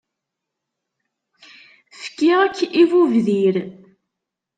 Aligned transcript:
fkiɣ-k 2.01 2.57
i 2.81 2.83
bubdir. 2.89 3.55